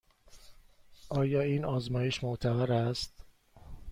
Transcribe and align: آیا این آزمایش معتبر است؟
آیا 1.09 1.41
این 1.41 1.65
آزمایش 1.65 2.23
معتبر 2.23 2.71
است؟ 2.73 3.25